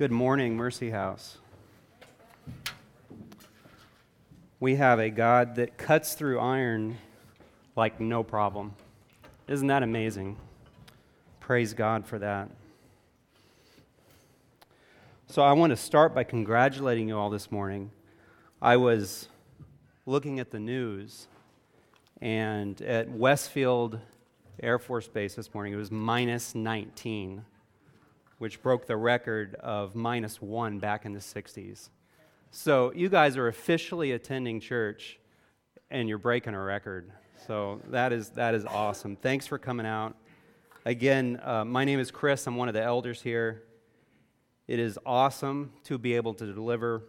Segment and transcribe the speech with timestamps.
[0.00, 1.36] Good morning, Mercy House.
[4.58, 6.96] We have a God that cuts through iron
[7.76, 8.72] like no problem.
[9.46, 10.38] Isn't that amazing?
[11.38, 12.48] Praise God for that.
[15.26, 17.90] So, I want to start by congratulating you all this morning.
[18.62, 19.28] I was
[20.06, 21.26] looking at the news,
[22.22, 24.00] and at Westfield
[24.62, 27.44] Air Force Base this morning, it was minus 19,
[28.40, 31.90] which broke the record of minus one back in the 60s.
[32.50, 35.18] So you guys are officially attending church,
[35.90, 37.12] and you're breaking a record.
[37.46, 39.16] So that is, that is awesome.
[39.16, 40.16] Thanks for coming out.
[40.86, 42.46] Again, uh, my name is Chris.
[42.46, 43.64] I'm one of the elders here.
[44.66, 47.02] It is awesome to be able to deliver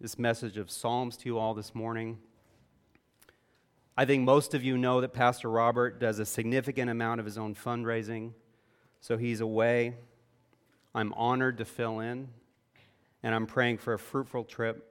[0.00, 2.16] this message of Psalms to you all this morning.
[3.94, 7.36] I think most of you know that Pastor Robert does a significant amount of his
[7.36, 8.32] own fundraising,
[9.02, 9.96] so he's away.
[10.94, 12.28] I'm honored to fill in,
[13.22, 14.88] and I'm praying for a fruitful trip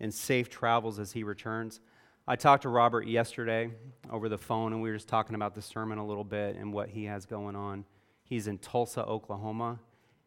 [0.00, 1.80] and safe travels as he returns.
[2.26, 3.70] I talked to Robert yesterday
[4.10, 6.72] over the phone, and we were just talking about the sermon a little bit and
[6.72, 7.84] what he has going on.
[8.22, 9.78] He's in Tulsa, Oklahoma,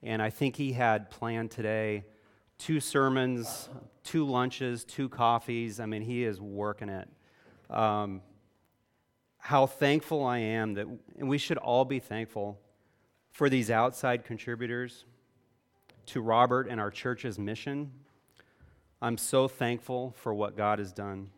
[0.04, 2.06] and I think he had planned today
[2.60, 3.70] two sermons,
[4.04, 5.80] two lunches, two coffees.
[5.80, 7.08] I mean, he is working it
[7.70, 8.22] um,
[9.38, 12.60] how thankful I am that, and we should all be thankful
[13.38, 15.06] for these outside contributors
[16.08, 17.92] to Robert and our church's mission.
[19.00, 21.30] I'm so thankful for what God has done.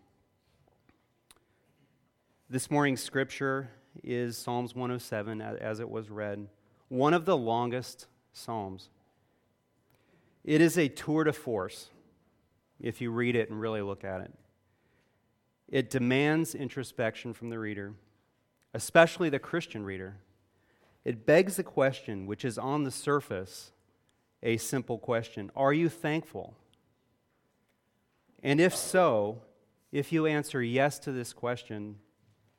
[2.50, 3.70] This morning's scripture
[4.02, 6.48] is Psalms 107, as it was read,
[6.88, 8.88] one of the longest Psalms.
[10.46, 11.90] It is a tour de force
[12.80, 14.32] if you read it and really look at it.
[15.68, 17.92] It demands introspection from the reader,
[18.74, 20.16] especially the Christian reader.
[21.06, 23.72] It begs the question, which is on the surface
[24.44, 26.56] a simple question Are you thankful?
[28.42, 29.42] And if so,
[29.92, 31.98] if you answer yes to this question,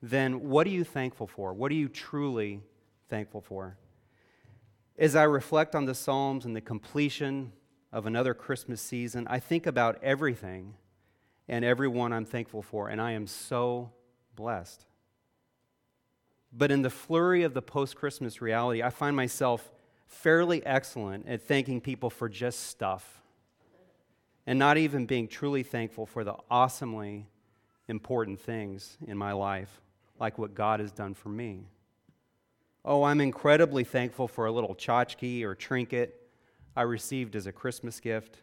[0.03, 1.53] then what are you thankful for?
[1.55, 2.63] What are you truly
[3.09, 3.77] thankful for?
[4.99, 7.53] As I reflect on the Psalms and the completion
[7.93, 10.75] of another Christmas season, I think about everything
[11.49, 13.93] and everyone I'm thankful for, and I am so
[14.37, 14.85] blessed.
[16.53, 19.71] But in the flurry of the post Christmas reality, I find myself
[20.07, 23.21] fairly excellent at thanking people for just stuff
[24.47, 27.29] and not even being truly thankful for the awesomely
[27.89, 29.81] important things in my life,
[30.19, 31.69] like what God has done for me.
[32.85, 36.17] Oh, I'm incredibly thankful for a little tchotchke or trinket
[36.75, 38.39] I received as a Christmas gift.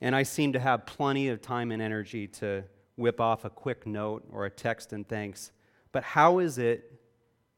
[0.00, 2.64] And I seem to have plenty of time and energy to
[2.96, 5.50] whip off a quick note or a text and thanks.
[5.92, 7.00] But how is it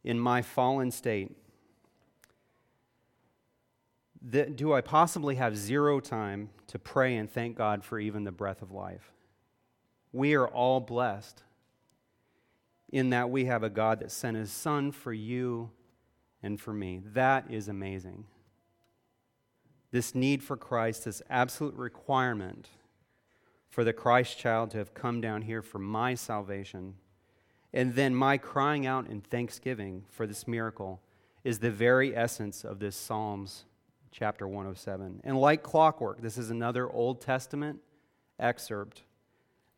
[0.04, 1.36] in my fallen state
[4.22, 8.32] that do I possibly have zero time to pray and thank God for even the
[8.32, 9.12] breath of life?
[10.12, 11.42] We are all blessed
[12.92, 15.70] in that we have a God that sent his son for you
[16.42, 17.00] and for me.
[17.04, 18.24] That is amazing
[19.90, 22.68] this need for Christ, this absolute requirement
[23.68, 26.94] for the Christ child to have come down here for my salvation,
[27.72, 31.00] and then my crying out in thanksgiving for this miracle
[31.44, 33.64] is the very essence of this Psalms
[34.10, 35.20] chapter 107.
[35.24, 37.80] And like clockwork, this is another Old Testament
[38.38, 39.02] excerpt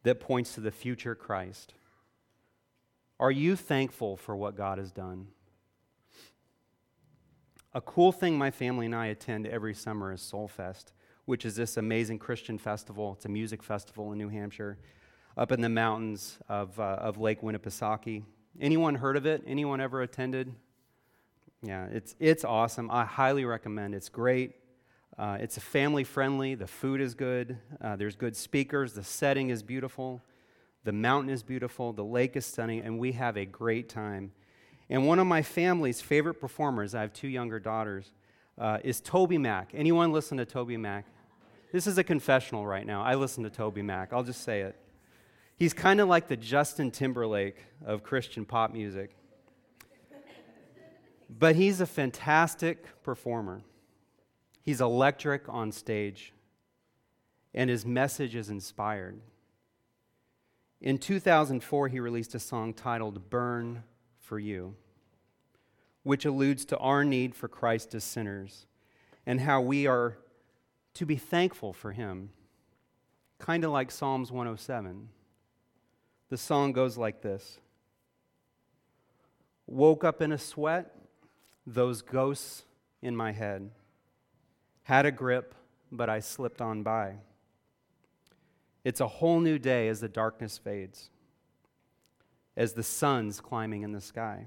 [0.03, 1.75] that points to the future Christ.
[3.20, 5.28] Are you thankful for what God has done?
[7.74, 10.92] A cool thing my family and I attend every summer is Soul Fest,
[11.24, 13.14] which is this amazing Christian festival.
[13.16, 14.78] It's a music festival in New Hampshire,
[15.37, 18.22] up in the mountains of, uh, of Lake Winnipesaukee.
[18.60, 19.43] Anyone heard of it?
[19.47, 20.54] Anyone ever attended?
[21.62, 22.91] Yeah, it's, it's awesome.
[22.91, 23.94] I highly recommend.
[23.94, 23.98] It.
[23.98, 24.53] It's great.
[25.19, 26.54] Uh, it's family friendly.
[26.54, 27.59] The food is good.
[27.81, 28.94] Uh, there's good speakers.
[28.94, 30.22] The setting is beautiful.
[30.84, 31.92] The mountain is beautiful.
[31.92, 34.32] The lake is stunning, and we have a great time.
[34.91, 38.12] And one of my family's favorite performers, I have two younger daughters,
[38.59, 39.68] uh, is TobyMac.
[39.74, 41.04] Anyone listen to TobyMac?
[41.72, 43.03] This is a confessional right now.
[43.03, 44.09] I listen to TobyMac.
[44.12, 44.77] I'll just say it.
[45.57, 49.16] He's kind of like the Justin Timberlake of Christian pop music.
[51.28, 53.63] But he's a fantastic performer.
[54.60, 56.33] He's electric on stage,
[57.54, 59.21] and his message is inspired.
[60.81, 63.84] In 2004, he released a song titled Burn
[64.21, 64.75] for You
[66.03, 68.66] which alludes to our need for Christ as sinners
[69.27, 70.19] and how we are
[70.95, 72.31] to be thankful for him,
[73.39, 75.09] kind of like Psalms 107.
[76.33, 77.59] The song goes like this
[79.67, 80.97] Woke up in a sweat,
[81.67, 82.65] those ghosts
[83.03, 83.71] in my head.
[84.84, 85.55] had a grip,
[85.91, 87.17] but I slipped on by.
[88.83, 91.11] It's a whole new day as the darkness fades,
[92.57, 94.47] as the sun's climbing in the sky.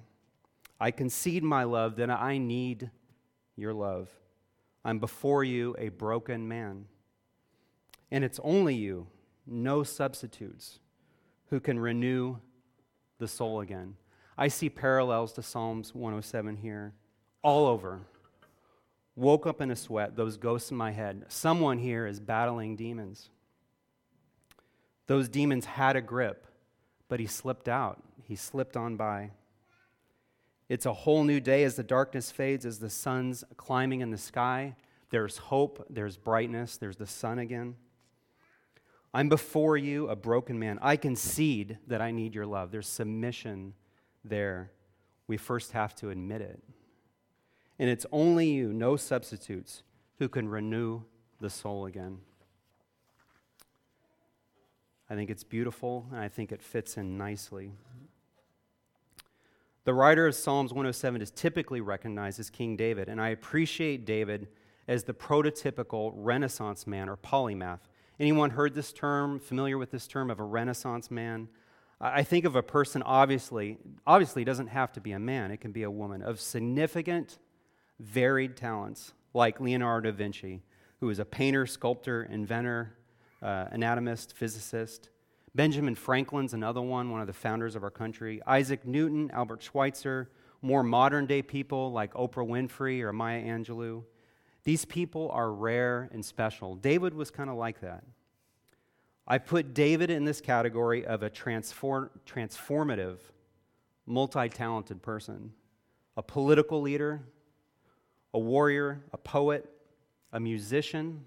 [0.79, 2.89] I concede my love that I need
[3.55, 4.09] your love.
[4.83, 6.85] I'm before you a broken man.
[8.09, 9.05] And it's only you,
[9.45, 10.79] no substitutes,
[11.49, 12.37] who can renew
[13.17, 13.95] the soul again.
[14.37, 16.93] I see parallels to Psalms 107 here,
[17.41, 18.01] all over.
[19.15, 21.25] Woke up in a sweat, those ghosts in my head.
[21.29, 23.29] Someone here is battling demons.
[25.07, 26.47] Those demons had a grip,
[27.07, 28.01] but he slipped out.
[28.23, 29.31] He slipped on by.
[30.67, 34.17] It's a whole new day as the darkness fades, as the sun's climbing in the
[34.17, 34.75] sky.
[35.11, 37.75] There's hope, there's brightness, there's the sun again.
[39.15, 40.77] I'm before you, a broken man.
[40.81, 42.71] I concede that I need your love.
[42.71, 43.73] There's submission
[44.25, 44.71] there.
[45.25, 46.61] We first have to admit it.
[47.79, 49.83] And it's only you, no substitutes,
[50.19, 51.03] who can renew
[51.39, 52.17] the soul again.
[55.09, 57.71] I think it's beautiful, and I think it fits in nicely.
[59.85, 64.49] The writer of Psalms 107 is typically recognized as King David, and I appreciate David
[64.89, 67.79] as the prototypical Renaissance man or polymath.
[68.19, 71.49] Anyone heard this term, familiar with this term of a Renaissance man?
[71.99, 75.71] I think of a person, obviously, obviously doesn't have to be a man, it can
[75.71, 77.39] be a woman, of significant,
[77.99, 80.61] varied talents, like Leonardo da Vinci,
[80.99, 82.95] who was a painter, sculptor, inventor,
[83.41, 85.09] uh, anatomist, physicist.
[85.53, 88.41] Benjamin Franklin's another one, one of the founders of our country.
[88.45, 90.29] Isaac Newton, Albert Schweitzer,
[90.61, 94.03] more modern day people like Oprah Winfrey or Maya Angelou.
[94.65, 96.75] These people are rare and special.
[96.75, 98.03] David was kind of like that.
[99.27, 103.17] I put David in this category of a transform, transformative,
[104.05, 105.53] multi talented person
[106.17, 107.21] a political leader,
[108.33, 109.69] a warrior, a poet,
[110.31, 111.25] a musician,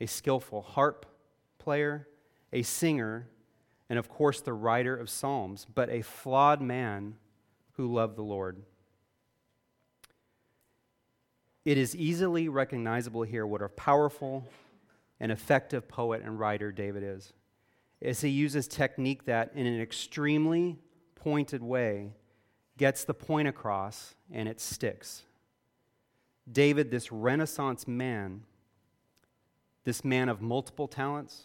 [0.00, 1.06] a skillful harp
[1.58, 2.06] player,
[2.52, 3.28] a singer,
[3.88, 7.14] and of course, the writer of Psalms, but a flawed man
[7.72, 8.62] who loved the Lord.
[11.64, 14.46] It is easily recognizable here what a powerful
[15.18, 17.32] and effective poet and writer David is,
[18.02, 20.78] as he uses technique that, in an extremely
[21.14, 22.12] pointed way,
[22.76, 25.22] gets the point across and it sticks.
[26.50, 28.42] David, this Renaissance man,
[29.84, 31.44] this man of multiple talents,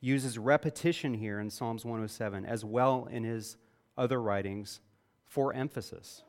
[0.00, 3.56] uses repetition here in Psalms 107 as well in his
[3.96, 4.80] other writings
[5.26, 6.24] for emphasis.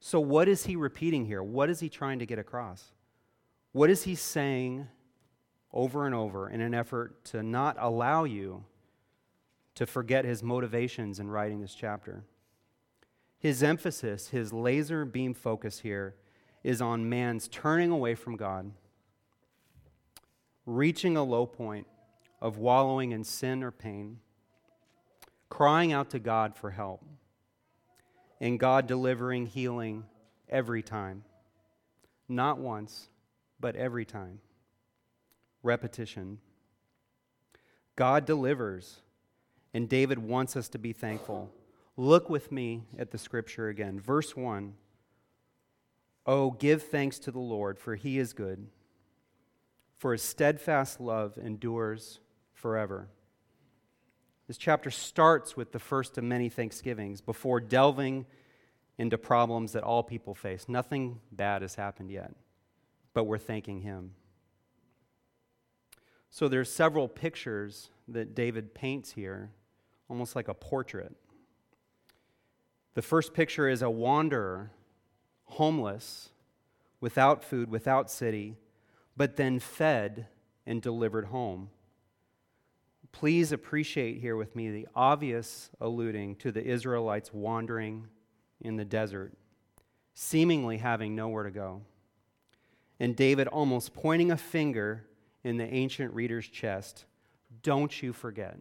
[0.00, 1.42] So, what is he repeating here?
[1.42, 2.92] What is he trying to get across?
[3.72, 4.88] What is he saying
[5.72, 8.64] over and over in an effort to not allow you
[9.74, 12.24] to forget his motivations in writing this chapter?
[13.38, 16.14] His emphasis, his laser beam focus here,
[16.64, 18.72] is on man's turning away from God,
[20.64, 21.86] reaching a low point
[22.40, 24.18] of wallowing in sin or pain,
[25.48, 27.04] crying out to God for help,
[28.40, 30.04] and God delivering healing
[30.48, 31.24] every time.
[32.28, 33.08] Not once,
[33.60, 34.40] but every time.
[35.62, 36.38] Repetition.
[37.94, 39.00] God delivers,
[39.72, 41.50] and David wants us to be thankful.
[41.96, 43.98] Look with me at the scripture again.
[43.98, 44.74] Verse 1
[46.26, 48.66] Oh, give thanks to the Lord, for he is good,
[49.96, 52.20] for his steadfast love endures
[52.52, 53.08] forever.
[54.46, 58.26] This chapter starts with the first of many thanksgivings before delving
[58.96, 60.66] into problems that all people face.
[60.68, 62.32] Nothing bad has happened yet,
[63.12, 64.12] but we're thanking him.
[66.30, 69.50] So there's several pictures that David paints here,
[70.08, 71.14] almost like a portrait.
[72.94, 74.70] The first picture is a wanderer,
[75.44, 76.30] homeless,
[77.00, 78.56] without food, without city,
[79.16, 80.28] but then fed
[80.66, 81.70] and delivered home
[83.18, 88.06] please appreciate here with me the obvious alluding to the Israelites wandering
[88.60, 89.32] in the desert,
[90.12, 91.80] seemingly having nowhere to go.
[93.00, 95.06] And David almost pointing a finger
[95.42, 97.06] in the ancient reader's chest
[97.62, 98.58] don't you forget.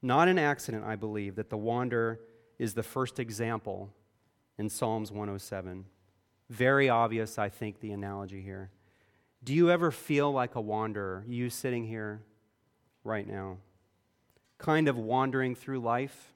[0.00, 2.20] Not an accident, I believe, that the wanderer
[2.60, 3.90] is the first example
[4.58, 5.86] in Psalms 107.
[6.50, 8.70] Very obvious, I think, the analogy here.
[9.42, 12.22] Do you ever feel like a wanderer, you sitting here
[13.04, 13.58] right now,
[14.58, 16.32] kind of wandering through life,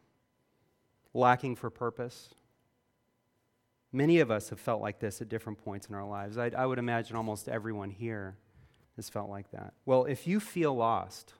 [1.14, 2.30] lacking for purpose.
[3.92, 6.36] Many of us have felt like this at different points in our lives.
[6.36, 8.36] I, I would imagine almost everyone here
[8.96, 9.74] has felt like that.
[9.84, 11.34] Well, if you feel lost,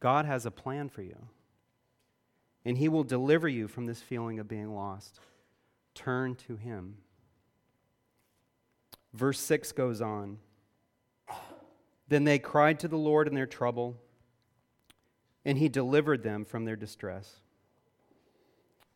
[0.00, 1.28] God has a plan for you,
[2.64, 5.20] and He will deliver you from this feeling of being lost.
[5.94, 6.96] Turn to Him.
[9.12, 10.38] Verse 6 goes on.
[12.08, 13.96] Then they cried to the Lord in their trouble,
[15.44, 17.36] and he delivered them from their distress.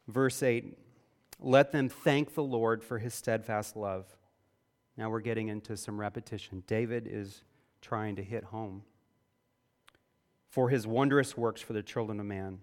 [0.08, 0.76] Verse 8
[1.40, 4.06] Let them thank the Lord for his steadfast love.
[4.96, 6.62] Now we're getting into some repetition.
[6.66, 7.42] David is
[7.80, 8.82] trying to hit home.
[10.48, 12.60] For his wondrous works for the children of man.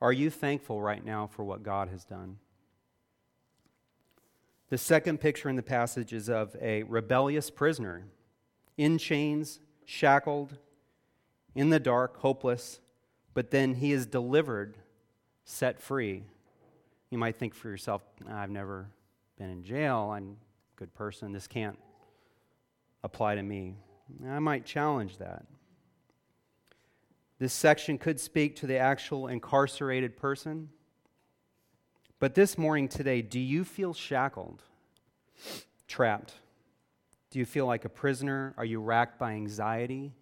[0.00, 2.38] Are you thankful right now for what God has done?
[4.68, 8.04] The second picture in the passage is of a rebellious prisoner,
[8.78, 10.56] in chains, shackled,
[11.54, 12.80] in the dark, hopeless,
[13.34, 14.78] but then he is delivered,
[15.44, 16.24] set free.
[17.10, 18.88] You might think for yourself, I've never
[19.36, 20.38] been in jail, I'm
[20.76, 21.78] a good person, this can't
[23.04, 23.74] apply to me.
[24.26, 25.44] I might challenge that.
[27.38, 30.70] This section could speak to the actual incarcerated person
[32.20, 34.62] but this morning, today, do you feel shackled,
[35.86, 36.32] trapped?
[37.30, 38.54] Do you feel like a prisoner?
[38.56, 40.12] Are you racked by anxiety,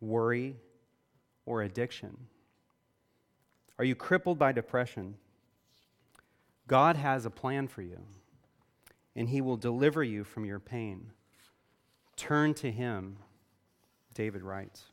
[0.00, 0.56] worry,
[1.46, 2.16] or addiction?
[3.78, 5.16] Are you crippled by depression?
[6.66, 8.00] God has a plan for you,
[9.14, 11.12] and He will deliver you from your pain.
[12.16, 13.16] Turn to Him,
[14.14, 14.84] David writes.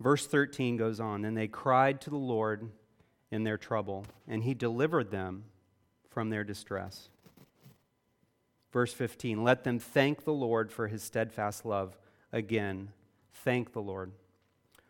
[0.00, 2.70] Verse 13 goes on, and they cried to the Lord
[3.30, 5.44] in their trouble, and he delivered them
[6.08, 7.10] from their distress.
[8.72, 11.96] Verse 15 Let them thank the Lord for his steadfast love.
[12.32, 12.90] Again,
[13.32, 14.12] thank the Lord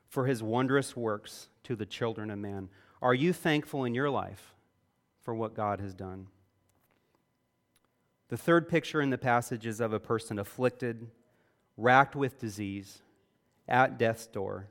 [0.09, 2.69] for his wondrous works to the children of man.
[3.01, 4.55] Are you thankful in your life
[5.21, 6.27] for what God has done?
[8.29, 11.09] The third picture in the passage is of a person afflicted,
[11.77, 12.99] racked with disease,
[13.67, 14.67] at death's door.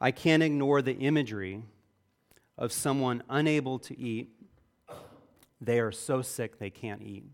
[0.00, 1.62] I can't ignore the imagery
[2.56, 4.30] of someone unable to eat.
[5.60, 7.24] They are so sick they can't eat.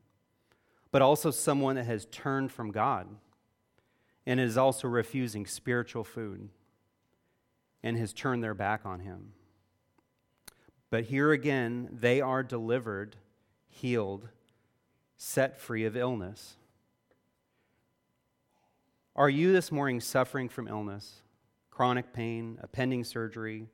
[0.95, 3.09] But also someone that has turned from God
[4.27, 6.51] and is also refusing spiritual food
[7.83, 9.33] and has turned their back on Him.
[10.91, 13.17] But here again, they are delivered,
[13.67, 14.29] healed,
[15.17, 16.55] set free of illness.
[19.17, 21.23] Are you this morning suffering from illness,
[21.73, 23.67] chronic pain, a pending surgery?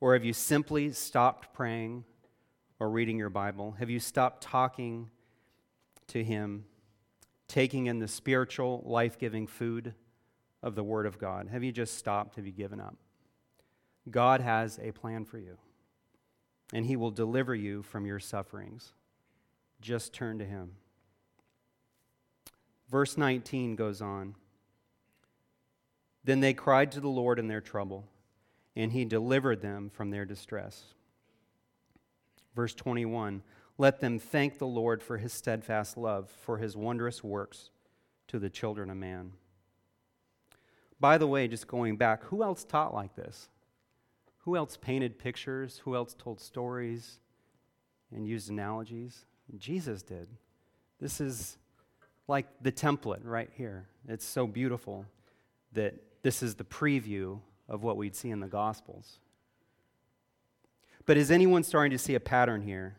[0.00, 2.04] Or have you simply stopped praying
[2.80, 3.72] or reading your Bible?
[3.72, 5.10] Have you stopped talking
[6.08, 6.64] to Him,
[7.48, 9.94] taking in the spiritual, life giving food
[10.62, 11.48] of the Word of God?
[11.48, 12.36] Have you just stopped?
[12.36, 12.96] Have you given up?
[14.10, 15.58] God has a plan for you,
[16.72, 18.92] and He will deliver you from your sufferings.
[19.80, 20.72] Just turn to Him.
[22.88, 24.34] Verse 19 goes on.
[26.24, 28.08] Then they cried to the Lord in their trouble
[28.76, 30.84] and he delivered them from their distress.
[32.54, 33.42] Verse 21
[33.78, 37.70] Let them thank the Lord for his steadfast love, for his wondrous works
[38.28, 39.32] to the children of man.
[40.98, 43.48] By the way, just going back, who else taught like this?
[44.44, 45.82] Who else painted pictures?
[45.84, 47.18] Who else told stories
[48.14, 49.26] and used analogies?
[49.58, 50.28] Jesus did.
[51.00, 51.58] This is
[52.28, 53.88] like the template right here.
[54.08, 55.04] It's so beautiful
[55.72, 59.18] that this is the preview of what we'd see in the Gospels.
[61.04, 62.96] But is anyone starting to see a pattern here?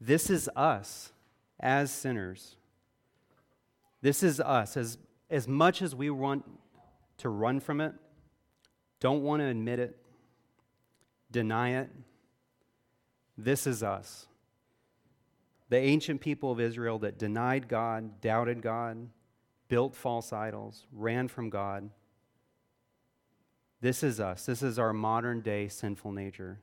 [0.00, 1.12] This is us
[1.58, 2.56] as sinners.
[4.00, 4.76] This is us.
[4.76, 6.44] As, as much as we want
[7.18, 7.92] to run from it,
[9.00, 9.96] don't want to admit it,
[11.30, 11.90] deny it,
[13.36, 14.26] this is us.
[15.68, 19.08] The ancient people of Israel that denied God, doubted God,
[19.68, 21.90] built false idols, ran from God,
[23.80, 24.44] this is us.
[24.44, 26.58] This is our modern day sinful nature.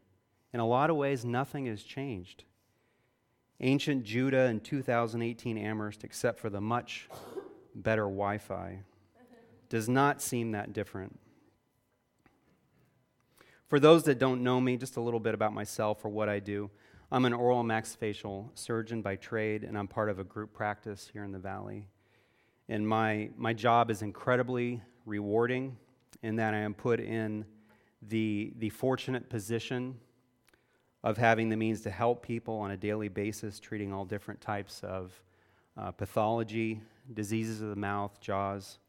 [0.53, 2.43] In a lot of ways, nothing has changed.
[3.61, 7.07] Ancient Judah and 2018 Amherst, except for the much
[7.73, 8.79] better Wi Fi,
[9.69, 11.17] does not seem that different.
[13.67, 16.39] For those that don't know me, just a little bit about myself or what I
[16.39, 16.69] do.
[17.11, 21.23] I'm an oral maxillofacial surgeon by trade, and I'm part of a group practice here
[21.23, 21.87] in the Valley.
[22.67, 25.77] And my, my job is incredibly rewarding
[26.23, 27.45] in that I am put in
[28.01, 29.95] the, the fortunate position
[31.05, 34.81] of having the means to help people on a daily basis, treating all different types
[34.83, 35.13] of
[35.77, 36.81] uh, pathology,
[37.13, 38.79] diseases of the mouth, jaws,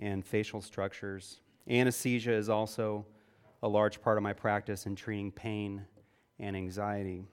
[0.00, 1.40] and facial structures.
[1.68, 3.04] Anesthesia is also
[3.60, 5.84] a large part of my practice in treating pain
[6.38, 7.24] and anxiety.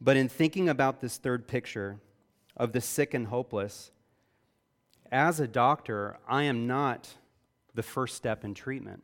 [0.00, 1.98] But in thinking about this third picture
[2.56, 3.90] of the sick and hopeless,
[5.10, 7.16] as a doctor, I am not
[7.74, 9.02] the first step in treatment.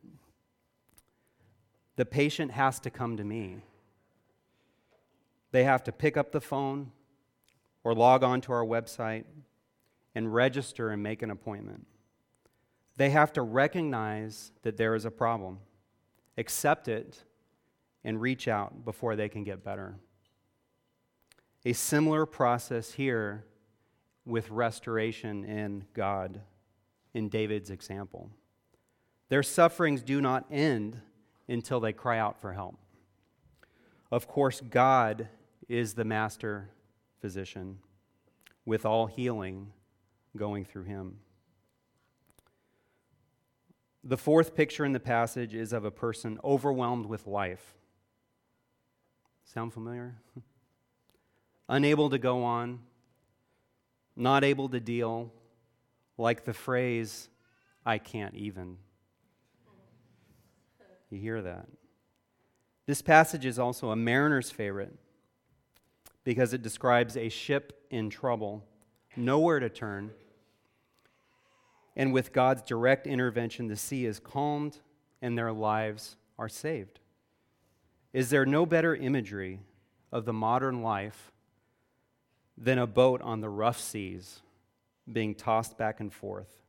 [1.97, 3.63] The patient has to come to me.
[5.57, 6.93] They have to pick up the phone
[7.83, 9.25] or log on to our website
[10.15, 11.87] and register and make an appointment.
[12.99, 15.61] They have to recognize that there is a problem,
[16.37, 17.25] accept it,
[18.05, 19.97] and reach out before they can get better.
[21.65, 23.47] A similar process here
[24.27, 26.43] with restoration in God,
[27.15, 28.29] in David's example.
[29.31, 31.01] Their sufferings do not end
[31.49, 32.77] until they cry out for help.
[34.13, 35.31] Of course, God
[35.69, 36.71] is the master
[37.21, 37.79] physician,
[38.65, 39.73] with all healing
[40.37, 41.19] going through him.
[44.05, 47.75] The fourth picture in the passage is of a person overwhelmed with life.
[49.45, 50.17] Sound familiar?
[51.69, 52.81] Unable to go on,
[54.15, 55.33] not able to deal,
[56.17, 57.29] like the phrase,
[57.85, 58.79] I can't even.
[61.11, 61.67] You hear that?
[62.87, 64.97] This passage is also a mariner's favorite
[66.27, 68.65] because it describes a ship in trouble,
[69.15, 70.11] nowhere to turn.
[71.95, 74.77] And with God's direct intervention, the sea is calmed
[75.23, 76.99] and their lives are saved.
[78.13, 79.61] Is there no better imagery
[80.11, 81.31] of the modern life
[82.59, 84.41] than a boat on the rough seas
[85.11, 86.61] being tossed back and forth?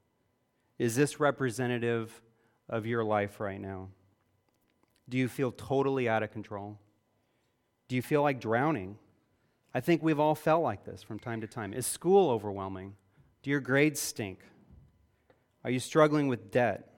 [0.78, 2.22] Is this representative
[2.70, 3.88] of your life right now?
[5.10, 6.78] Do you feel totally out of control?
[7.88, 9.00] Do you feel like drowning?
[9.78, 11.72] I think we've all felt like this from time to time.
[11.72, 12.96] Is school overwhelming?
[13.44, 14.40] Do your grades stink?
[15.64, 16.96] Are you struggling with debt?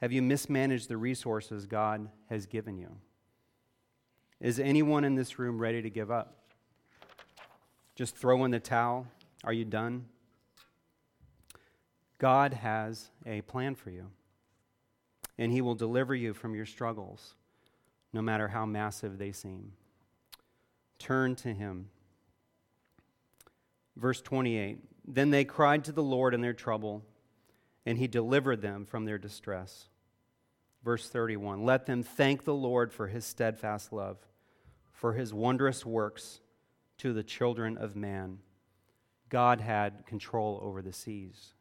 [0.00, 2.90] Have you mismanaged the resources God has given you?
[4.38, 6.36] Is anyone in this room ready to give up?
[7.96, 9.08] Just throw in the towel?
[9.42, 10.04] Are you done?
[12.18, 14.06] God has a plan for you
[15.38, 17.34] and he will deliver you from your struggles,
[18.12, 19.72] no matter how massive they seem.
[21.00, 21.90] Turn to him.
[23.96, 27.02] Verse 28 Then they cried to the Lord in their trouble,
[27.84, 29.88] and he delivered them from their distress.
[30.84, 34.18] Verse 31 Let them thank the Lord for his steadfast love,
[34.92, 36.38] for his wondrous works
[36.98, 38.38] to the children of man.
[39.28, 41.54] God had control over the seas.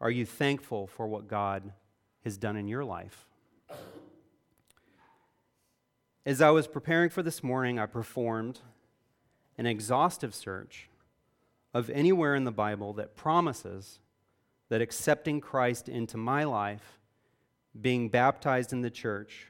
[0.00, 1.72] Are you thankful for what God
[2.24, 3.26] has done in your life.
[6.26, 8.60] As I was preparing for this morning, I performed
[9.56, 10.88] an exhaustive search
[11.72, 14.00] of anywhere in the Bible that promises
[14.68, 17.00] that accepting Christ into my life,
[17.80, 19.46] being baptized in the church,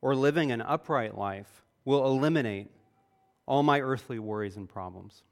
[0.00, 2.70] or living an upright life will eliminate
[3.46, 5.22] all my earthly worries and problems.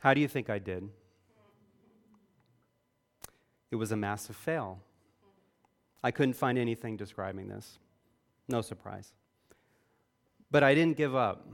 [0.00, 0.88] How do you think I did?
[3.70, 4.80] It was a massive fail.
[6.02, 7.78] I couldn't find anything describing this.
[8.48, 9.12] No surprise.
[10.50, 11.46] But I didn't give up.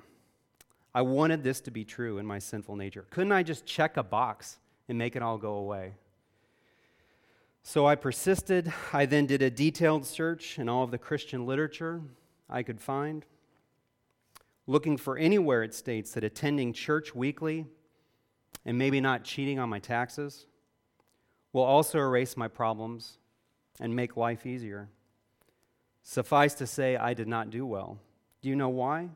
[0.95, 3.07] I wanted this to be true in my sinful nature.
[3.11, 5.95] Couldn't I just check a box and make it all go away?
[7.65, 8.73] So I persisted.
[8.93, 12.03] I then did a detailed search in all of the Christian literature
[12.49, 13.25] I could find,
[14.67, 17.67] looking for anywhere it states that attending church weekly
[18.65, 20.47] and maybe not cheating on my taxes
[21.53, 23.19] will also erase my problems
[23.81, 24.89] and make life easier.
[26.07, 27.99] Suffice to say, I did not do well.
[28.43, 29.09] Do you know why?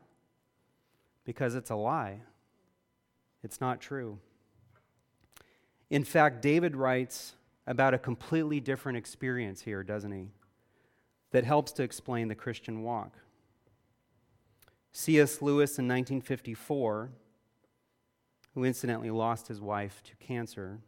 [1.23, 2.21] Because it's a lie.
[3.43, 4.17] It's not true.
[5.91, 7.35] In fact, David writes
[7.67, 10.29] about a completely different experience here, doesn't he?
[11.29, 13.13] That helps to explain the Christian walk.
[14.91, 15.43] C.S.
[15.43, 17.11] Lewis in 1954,
[18.55, 20.79] who incidentally lost his wife to cancer,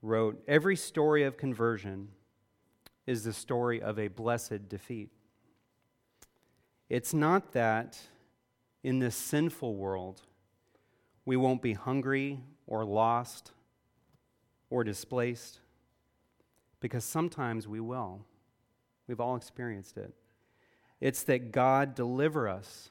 [0.00, 2.08] wrote Every story of conversion
[3.06, 5.10] is the story of a blessed defeat.
[6.88, 7.98] It's not that
[8.82, 10.22] in this sinful world
[11.24, 13.52] we won't be hungry or lost
[14.70, 15.60] or displaced,
[16.80, 18.20] because sometimes we will.
[19.06, 20.12] We've all experienced it.
[21.00, 22.90] It's that God deliver us.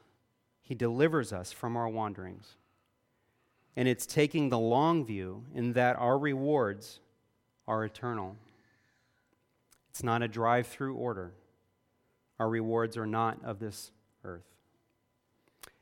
[0.61, 2.55] He delivers us from our wanderings.
[3.75, 6.99] And it's taking the long view in that our rewards
[7.67, 8.37] are eternal.
[9.95, 11.31] It's not a drive through order.
[12.37, 13.91] Our rewards are not of this
[14.25, 14.43] earth.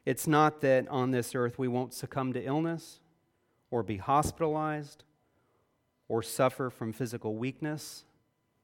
[0.05, 2.99] It's not that on this earth we won't succumb to illness
[3.71, 5.03] or be hospitalized
[6.07, 8.05] or suffer from physical weakness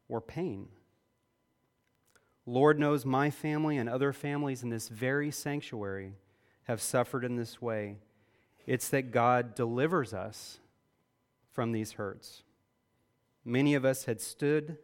[0.07, 0.67] or pain.
[2.45, 6.13] Lord knows my family and other families in this very sanctuary
[6.65, 7.95] have suffered in this way.
[8.67, 10.59] It's that God delivers us
[11.51, 12.43] from these hurts.
[13.43, 14.77] Many of us had stood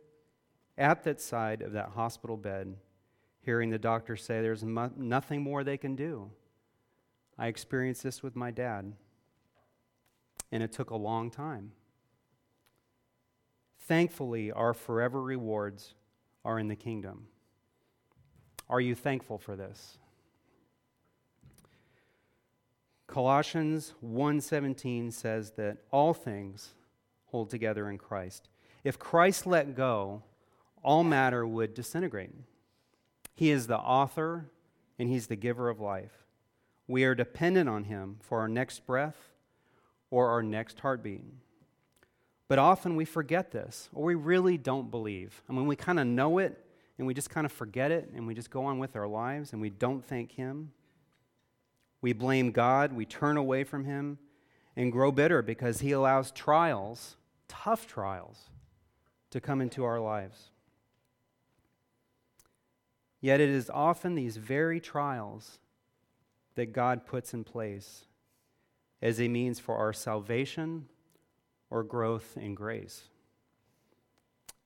[0.78, 2.76] at that side of that hospital bed,
[3.42, 6.30] hearing the doctor say there's mo- nothing more they can do.
[7.38, 8.94] I experienced this with my dad,
[10.52, 11.72] and it took a long time.
[13.80, 15.94] Thankfully, our forever rewards
[16.44, 17.28] are in the kingdom.
[18.70, 19.98] Are you thankful for this?
[23.08, 26.74] Colossians 1:17 says that all things
[27.26, 28.50] hold together in Christ.
[28.84, 30.24] If Christ let go,
[30.86, 32.32] all matter would disintegrate.
[33.34, 34.46] He is the author
[34.98, 36.26] and he's the giver of life.
[36.88, 39.32] We are dependent on him for our next breath
[40.12, 41.26] or our next heartbeat.
[42.48, 45.42] But often we forget this, or we really don't believe.
[45.50, 46.64] I mean, we kind of know it,
[46.98, 49.52] and we just kind of forget it, and we just go on with our lives,
[49.52, 50.72] and we don't thank Him.
[52.02, 54.20] We blame God, we turn away from Him,
[54.76, 57.18] and grow bitter because He allows trials,
[57.48, 58.52] tough trials,
[59.32, 60.52] to come into our lives.
[63.26, 65.58] Yet it is often these very trials
[66.54, 68.06] that God puts in place
[69.02, 70.86] as a means for our salvation
[71.72, 73.06] or growth in grace.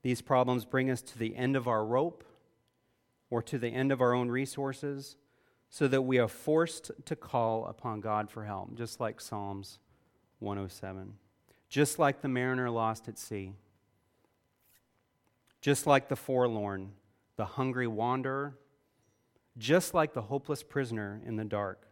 [0.01, 2.25] These problems bring us to the end of our rope
[3.29, 5.15] or to the end of our own resources
[5.69, 9.79] so that we are forced to call upon God for help, just like Psalms
[10.39, 11.13] 107.
[11.69, 13.53] Just like the mariner lost at sea.
[15.61, 16.91] Just like the forlorn,
[17.39, 18.57] the hungry wanderer.
[19.57, 21.87] Just like the hopeless prisoner in the dark.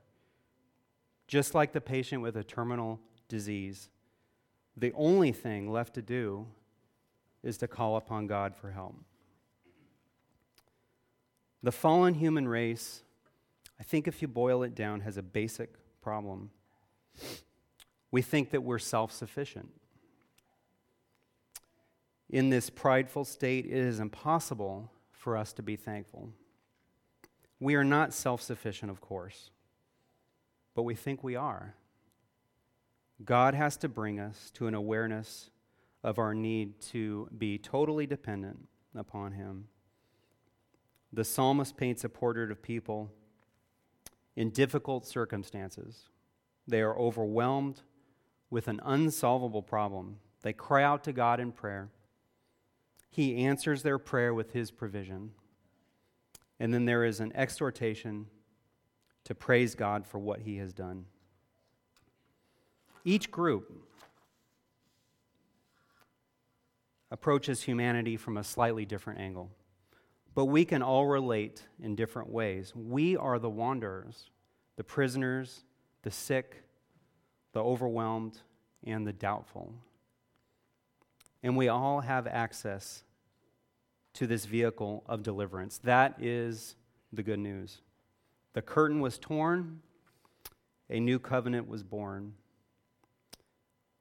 [1.26, 3.88] Just like the patient with a terminal disease.
[4.76, 6.48] The only thing left to do
[7.44, 8.98] is to call upon God for help.
[11.64, 13.04] The fallen human race
[13.80, 15.70] I think if you boil it down, has a basic
[16.02, 16.50] problem.
[18.10, 19.70] We think that we're self sufficient.
[22.30, 24.92] In this prideful state, it is impossible
[25.28, 26.30] for us to be thankful.
[27.60, 29.52] We are not self sufficient, of course,
[30.74, 31.76] but we think we are.
[33.26, 35.50] God has to bring us to an awareness
[36.02, 39.66] of our need to be totally dependent upon Him.
[41.12, 43.12] The psalmist paints a portrait of people
[44.38, 46.08] in difficult circumstances.
[46.70, 47.82] They are overwhelmed
[48.50, 50.20] with an unsolvable problem.
[50.42, 51.90] They cry out to God in prayer.
[53.10, 55.32] He answers their prayer with His provision.
[56.60, 58.28] And then there is an exhortation
[59.24, 61.06] to praise God for what He has done.
[63.04, 63.72] Each group
[67.10, 69.52] approaches humanity from a slightly different angle
[70.38, 72.72] but we can all relate in different ways.
[72.76, 74.30] We are the wanderers,
[74.76, 75.64] the prisoners,
[76.04, 76.62] the sick,
[77.54, 78.38] the overwhelmed,
[78.84, 79.74] and the doubtful.
[81.48, 83.06] And we all have access
[84.16, 85.78] to this vehicle of deliverance.
[85.78, 86.76] That is
[87.14, 87.78] the good news.
[88.52, 89.80] The curtain was torn,
[90.90, 92.34] a new covenant was born.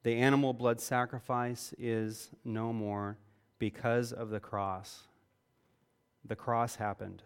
[0.03, 3.17] The animal blood sacrifice is no more
[3.61, 5.05] because of the cross
[6.25, 7.23] the cross happened.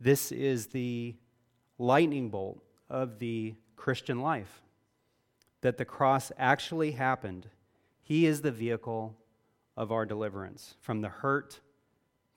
[0.00, 1.14] This is the
[1.78, 4.62] lightning bolt of the Christian life
[5.60, 7.46] that the cross actually happened.
[8.10, 9.16] He is the vehicle
[9.76, 11.60] of our deliverance from the hurt,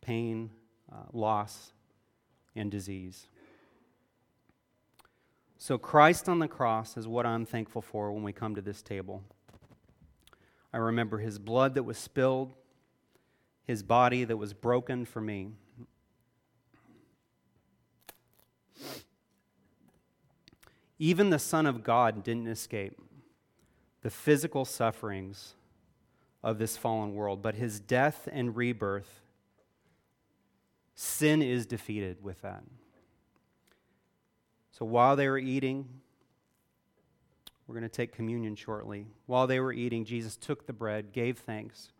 [0.01, 0.51] pain,
[0.91, 1.73] uh, loss,
[2.55, 3.25] and disease.
[5.57, 8.83] So, Christ on the cross is what I'm thankful for when we come to this
[8.83, 9.23] table.
[10.71, 12.53] I remember his blood that was spilled
[13.65, 15.53] his body that was broken for me.
[20.99, 23.01] Even the Son of God didn't escape
[24.03, 25.55] the physical sufferings
[26.43, 29.21] of this fallen world, but his death and rebirth,
[30.93, 32.63] sin is defeated with that.
[34.71, 35.87] So while they were eating,
[37.65, 39.07] we're going to take communion shortly.
[39.25, 41.91] While they were eating, Jesus took the bread, gave thanks,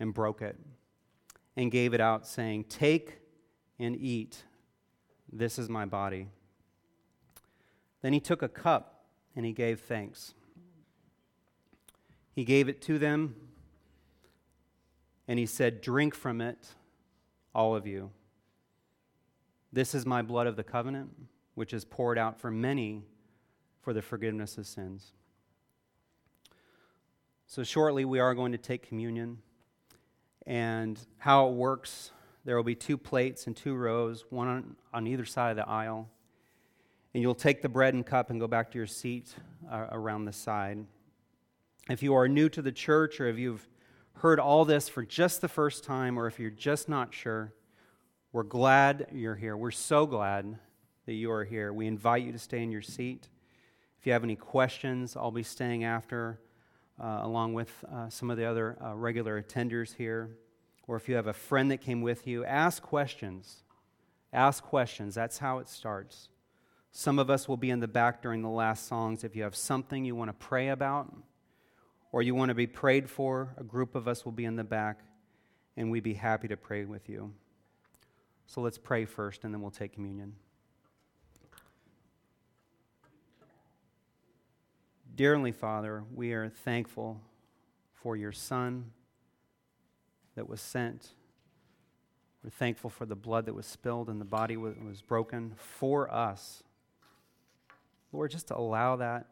[0.00, 0.56] and broke it
[1.56, 3.18] and gave it out, saying, Take
[3.78, 4.44] and eat.
[5.30, 6.28] This is my body.
[8.00, 9.04] Then he took a cup
[9.36, 10.34] and he gave thanks.
[12.34, 13.34] He gave it to them
[15.28, 16.58] and he said, Drink from it,
[17.54, 18.10] all of you.
[19.72, 21.10] This is my blood of the covenant,
[21.54, 23.04] which is poured out for many
[23.82, 25.12] for the forgiveness of sins.
[27.46, 29.38] So, shortly, we are going to take communion
[30.46, 32.10] and how it works.
[32.44, 35.68] There will be two plates and two rows, one on, on either side of the
[35.68, 36.08] aisle.
[37.12, 39.34] And you'll take the bread and cup and go back to your seat
[39.70, 40.84] uh, around the side.
[41.90, 43.66] If you are new to the church or if you've
[44.18, 47.52] heard all this for just the first time or if you're just not sure,
[48.30, 49.56] We're glad you're here.
[49.56, 50.58] We're so glad
[51.06, 51.72] that you are here.
[51.72, 53.26] We invite you to stay in your seat.
[53.98, 56.38] If you have any questions, I'll be staying after,
[57.02, 60.36] uh, along with uh, some of the other uh, regular attenders here.
[60.86, 63.62] Or if you have a friend that came with you, ask questions.
[64.30, 65.14] Ask questions.
[65.14, 66.28] That's how it starts.
[66.92, 69.24] Some of us will be in the back during the last songs.
[69.24, 71.14] If you have something you want to pray about
[72.12, 74.64] or you want to be prayed for, a group of us will be in the
[74.64, 75.00] back
[75.76, 77.32] and we'd be happy to pray with you.
[78.46, 80.34] So let's pray first and then we'll take communion.
[85.14, 87.20] Dearly Father, we are thankful
[87.94, 88.92] for your Son
[90.36, 91.10] that was sent.
[92.42, 96.62] We're thankful for the blood that was spilled and the body was broken for us.
[98.12, 99.26] Lord, just to allow that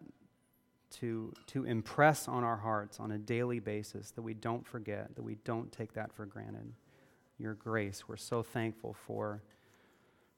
[0.91, 5.23] to, to impress on our hearts on a daily basis, that we don't forget, that
[5.23, 6.73] we don't take that for granted.
[7.39, 9.43] Your grace, we're so thankful for,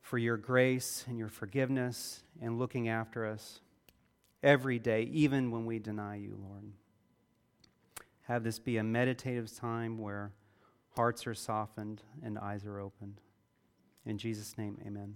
[0.00, 3.60] for your grace and your forgiveness and looking after us
[4.42, 6.64] every day, even when we deny you, Lord.
[8.22, 10.32] Have this be a meditative time where
[10.96, 13.20] hearts are softened and eyes are opened.
[14.04, 15.14] In Jesus' name, amen.